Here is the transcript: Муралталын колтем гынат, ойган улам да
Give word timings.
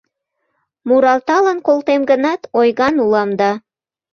Муралталын 0.87 1.59
колтем 1.67 2.01
гынат, 2.09 2.41
ойган 2.59 2.95
улам 3.05 3.29
да 3.39 3.51